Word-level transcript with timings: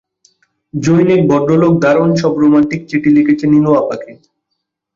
জনৈক 0.73 1.21
ভদ্রলোক 1.31 1.73
দারুণ 1.83 2.09
সব 2.21 2.33
রোমান্টিক 2.41 2.81
চিঠি 2.89 3.09
লিখেছে 3.17 3.45
নীলু 3.51 3.71
আপাকে। 3.81 4.11